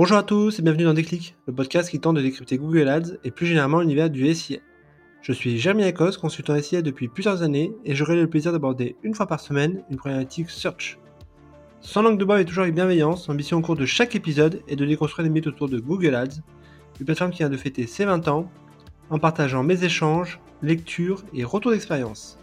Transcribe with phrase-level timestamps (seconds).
[0.00, 3.18] Bonjour à tous et bienvenue dans Déclic, le podcast qui tente de décrypter Google Ads
[3.22, 4.56] et plus généralement l'univers du SIA.
[5.20, 9.14] Je suis Jeremy Akos, consultant SIA depuis plusieurs années et j'aurai le plaisir d'aborder une
[9.14, 10.98] fois par semaine une problématique search.
[11.82, 14.76] Sans langue de bois et toujours avec bienveillance, l'ambition au cours de chaque épisode est
[14.76, 16.40] de déconstruire les mythes autour de Google Ads,
[16.98, 18.50] une plateforme qui vient de fêter ses 20 ans,
[19.10, 22.38] en partageant mes échanges, lectures et retours d'expérience.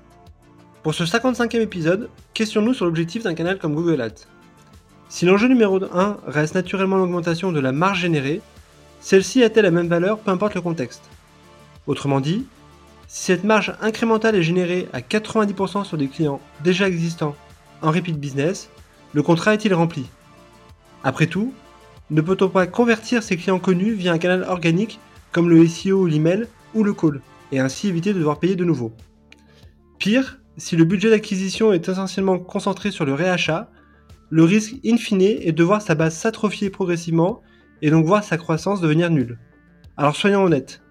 [0.84, 4.28] Pour ce 55e épisode, questionnons-nous sur l'objectif d'un canal comme Google Ads.
[5.10, 8.42] Si l'enjeu numéro 1 reste naturellement l'augmentation de la marge générée,
[9.00, 11.04] celle-ci a-t-elle la même valeur peu importe le contexte?
[11.88, 12.46] Autrement dit,
[13.08, 17.36] si cette marge incrémentale est générée à 90% sur des clients déjà existants
[17.82, 18.70] en repeat business,
[19.14, 20.06] le contrat est-il rempli?
[21.06, 21.54] Après tout,
[22.10, 25.00] ne peut-on pas convertir ces clients connus via un canal organique
[25.32, 27.22] comme le SEO l'email ou le call,
[27.54, 28.92] et ainsi éviter de devoir payer de nouveau?
[30.00, 33.70] Pire, si le budget d'acquisition est essentiellement concentré sur le réachat,
[34.30, 37.42] le risque in fine est de voir sa base s'atrophier progressivement
[37.82, 39.40] et donc voir sa croissance devenir nulle.
[39.96, 40.82] Alors soyons honnêtes.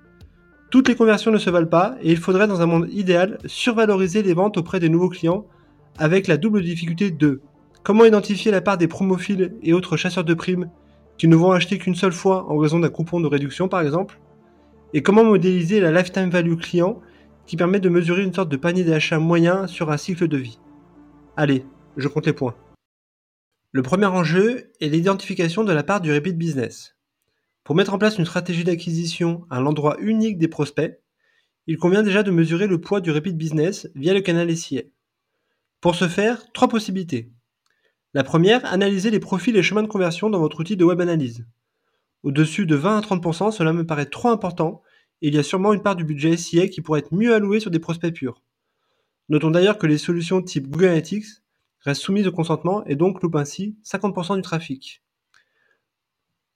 [0.71, 4.23] Toutes les conversions ne se valent pas et il faudrait dans un monde idéal survaloriser
[4.23, 5.47] les ventes auprès des nouveaux clients
[5.99, 7.41] avec la double difficulté de
[7.83, 10.71] comment identifier la part des promophiles et autres chasseurs de primes
[11.19, 14.19] qui ne vont acheter qu'une seule fois en raison d'un coupon de réduction par exemple
[14.93, 17.01] et comment modéliser la lifetime value client
[17.47, 20.59] qui permet de mesurer une sorte de panier d'achat moyen sur un cycle de vie.
[21.37, 21.65] Allez,
[21.97, 22.55] je compte les points.
[23.77, 26.97] Le premier enjeu est l'identification de la part du repeat business.
[27.63, 30.99] Pour mettre en place une stratégie d'acquisition à l'endroit unique des prospects,
[31.67, 34.81] il convient déjà de mesurer le poids du repeat business via le canal SIA.
[35.83, 37.31] Pour ce faire, trois possibilités.
[38.15, 41.45] La première, analyser les profils et chemins de conversion dans votre outil de web analyse.
[42.23, 44.81] Au-dessus de 20 à 30%, cela me paraît trop important
[45.21, 47.61] et il y a sûrement une part du budget SIA qui pourrait être mieux allouée
[47.61, 48.43] sur des prospects purs.
[49.29, 51.43] Notons d'ailleurs que les solutions type Google Analytics
[51.87, 55.03] reste soumise au consentement et donc loupe ainsi 50% du trafic.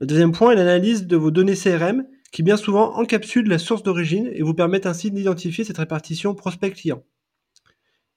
[0.01, 3.83] Le deuxième point est l'analyse de vos données CRM qui bien souvent encapsulent la source
[3.83, 7.03] d'origine et vous permettent ainsi d'identifier cette répartition prospect-client.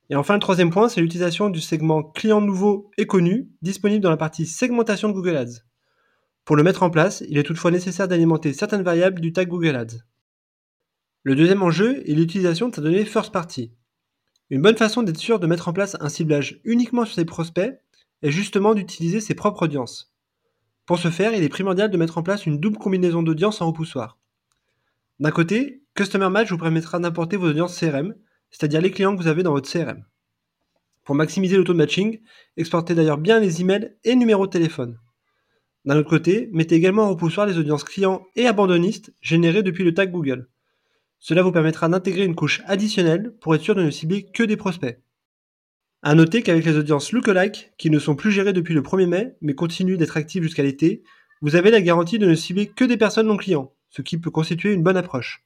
[0.09, 4.09] Et enfin, le troisième point, c'est l'utilisation du segment client nouveau et connu disponible dans
[4.09, 5.61] la partie segmentation de Google Ads.
[6.45, 9.75] Pour le mettre en place, il est toutefois nécessaire d'alimenter certaines variables du tag Google
[9.75, 10.03] Ads.
[11.23, 13.71] Le deuxième enjeu est l'utilisation de sa donnée first party.
[14.49, 17.79] Une bonne façon d'être sûr de mettre en place un ciblage uniquement sur ses prospects
[18.21, 20.13] est justement d'utiliser ses propres audiences.
[20.85, 23.67] Pour ce faire, il est primordial de mettre en place une double combinaison d'audience en
[23.67, 24.17] repoussoir.
[25.19, 28.15] D'un côté, Customer Match vous permettra d'importer vos audiences CRM,
[28.51, 30.03] c'est-à-dire les clients que vous avez dans votre CRM.
[31.05, 32.19] Pour maximiser le taux de matching,
[32.57, 34.99] exportez d'ailleurs bien les emails et numéros de téléphone.
[35.85, 39.93] D'un autre côté, mettez également en repoussoir les audiences clients et abandonnistes générées depuis le
[39.93, 40.49] tag Google.
[41.25, 44.57] Cela vous permettra d'intégrer une couche additionnelle pour être sûr de ne cibler que des
[44.57, 44.99] prospects.
[46.01, 49.37] A noter qu'avec les audiences lookalike, qui ne sont plus gérées depuis le 1er mai,
[49.39, 51.01] mais continuent d'être actives jusqu'à l'été,
[51.41, 54.31] vous avez la garantie de ne cibler que des personnes non clients, ce qui peut
[54.31, 55.45] constituer une bonne approche.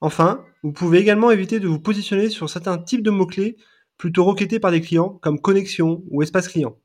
[0.00, 3.56] Enfin, vous pouvez également éviter de vous positionner sur certains types de mots-clés
[3.96, 6.78] plutôt requêtés par des clients comme connexion ou espace client.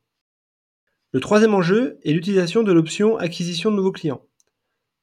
[1.11, 4.25] Le troisième enjeu est l'utilisation de l'option acquisition de nouveaux clients.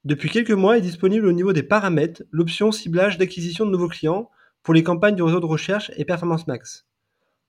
[0.05, 4.31] Depuis quelques mois est disponible au niveau des paramètres l'option ciblage d'acquisition de nouveaux clients
[4.65, 6.89] pour les campagnes du réseau de recherche et Performance Max.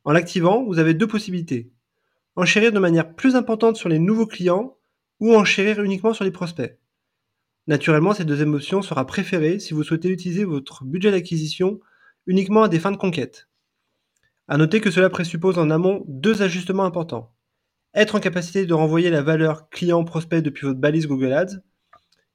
[0.03, 1.72] En l'activant, vous avez deux possibilités.
[2.36, 4.78] Enchérir de manière plus importante sur les nouveaux clients
[5.19, 6.78] ou enchérir uniquement sur les prospects.
[7.66, 11.80] Naturellement, cette deuxième option sera préférée si vous souhaitez utiliser votre budget d'acquisition
[12.28, 13.50] uniquement à des fins de conquête.
[14.47, 17.34] À noter que cela présuppose en amont deux ajustements importants.
[17.96, 21.62] Être en capacité de renvoyer la valeur client-prospect depuis votre balise Google Ads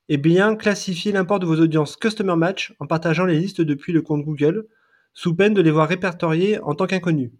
[0.09, 4.03] et bien classifier l'import de vos audiences Customer Match en partageant les listes depuis le
[4.03, 4.67] compte Google,
[5.13, 7.33] sous peine de les voir répertoriées en tant qu'inconnus.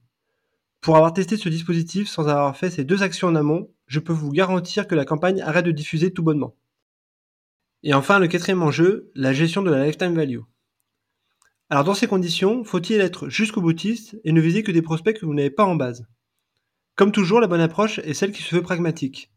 [0.81, 4.13] Pour avoir testé ce dispositif sans avoir fait ces deux actions en amont, je peux
[4.13, 6.57] vous garantir que la campagne arrête de diffuser tout bonnement.
[7.83, 10.41] Et enfin, le quatrième enjeu, la gestion de la lifetime value.
[11.71, 15.27] Alors dans ces conditions, faut-il être jusqu'au boutiste et ne viser que des prospects que
[15.27, 16.07] vous n'avez pas en base?
[16.97, 19.31] Comme toujours, la bonne approche est celle qui se veut pragmatique.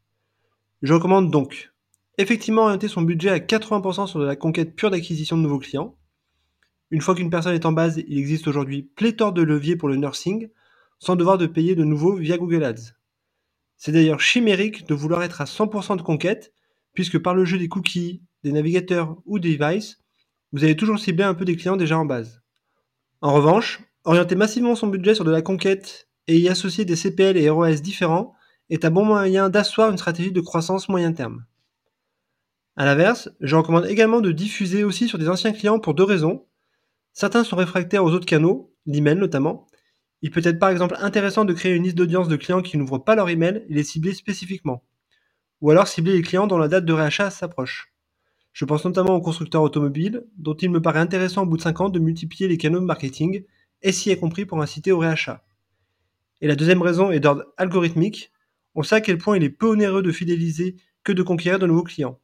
[0.82, 1.72] Je recommande donc
[2.18, 5.98] effectivement orienter son budget à 80% sur de la conquête pure d'acquisition de nouveaux clients.
[6.90, 9.96] Une fois qu'une personne est en base, il existe aujourd'hui pléthore de leviers pour le
[9.96, 10.50] nursing,
[11.00, 12.94] sans devoir de payer de nouveau via Google Ads.
[13.78, 16.54] C'est d'ailleurs chimérique de vouloir être à 100% de conquête,
[16.94, 20.00] puisque par le jeu des cookies, des navigateurs ou des devices,
[20.52, 22.42] vous allez toujours cibler un peu des clients déjà en base.
[23.22, 27.38] En revanche, orienter massivement son budget sur de la conquête et y associer des CPL
[27.38, 28.34] et ROS différents
[28.70, 31.46] est un bon moyen d'asseoir une stratégie de croissance moyen terme.
[32.78, 36.46] A l'inverse, je recommande également de diffuser aussi sur des anciens clients pour deux raisons.
[37.14, 39.68] Certains sont réfractaires aux autres canaux, l'email notamment.
[40.22, 43.04] Il peut être par exemple intéressant de créer une liste d'audience de clients qui n'ouvrent
[43.04, 44.84] pas leur email et les cibler spécifiquement.
[45.60, 47.94] ou alors cibler les clients dont la date de réachat s'approche.
[48.54, 51.82] Je pense notamment aux constructeurs automobiles, dont il me paraît intéressant au bout de 5
[51.82, 53.44] ans de multiplier les canaux de marketing,
[53.84, 55.44] SI est compris pour inciter au réachat.
[56.42, 58.32] Et la deuxième raison est d'ordre algorithmique.
[58.74, 61.68] On sait à quel point il est peu onéreux de fidéliser que de conquérir de
[61.68, 62.20] nouveaux clients.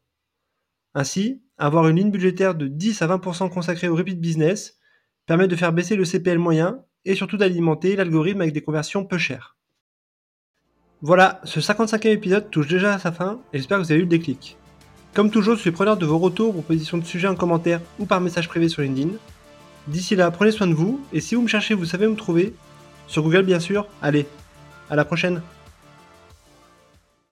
[0.97, 4.79] Ainsi, avoir une ligne budgétaire de 10 à 20% consacrée au repeat business
[5.27, 9.19] permet de faire baisser le CPL moyen et surtout d'alimenter l'algorithme avec des conversions peu
[9.19, 9.57] chères.
[11.03, 14.05] Voilà, ce 55e épisode touche déjà à sa fin et j'espère que vous avez eu
[14.05, 14.57] le déclic.
[15.13, 18.19] Comme toujours, je suis preneur de vos retours, propositions de sujets en commentaire ou par
[18.19, 19.11] message privé sur LinkedIn.
[19.87, 22.15] D'ici là, prenez soin de vous et si vous me cherchez, vous savez où me
[22.15, 22.55] trouver.
[23.05, 23.85] Sur Google bien sûr.
[24.01, 24.25] Allez,
[24.89, 25.43] à la prochaine